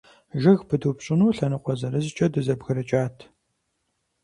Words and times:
Жыг 0.41 0.59
пыдупщӀыну 0.69 1.33
лъэныкъуэ 1.35 1.73
зырызкӀэ 1.79 2.27
дызэбгрыкӀат. 2.33 3.17